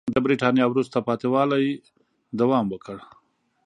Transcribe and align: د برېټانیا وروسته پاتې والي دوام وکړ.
د 0.13 0.15
برېټانیا 0.25 0.65
وروسته 0.69 0.97
پاتې 1.07 1.27
والي 1.33 1.65
دوام 2.39 2.65
وکړ. 2.69 2.97